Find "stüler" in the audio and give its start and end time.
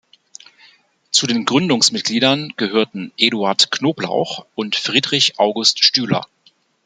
5.85-6.25